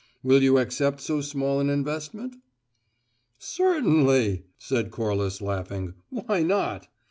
[0.23, 2.37] Will you accept so small an investment?"
[3.37, 5.93] "Certainly," said Corliss, laughing.
[6.09, 6.87] "Why not?